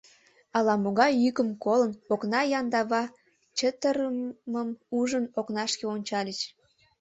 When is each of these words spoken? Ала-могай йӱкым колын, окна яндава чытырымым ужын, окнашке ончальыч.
Ала-могай 0.57 1.11
йӱкым 1.23 1.49
колын, 1.63 1.93
окна 2.13 2.41
яндава 2.59 3.03
чытырымым 3.57 4.69
ужын, 4.99 5.25
окнашке 5.39 5.85
ончальыч. 5.95 6.39